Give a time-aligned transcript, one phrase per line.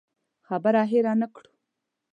[0.47, 1.51] خبره هېره نه کړو.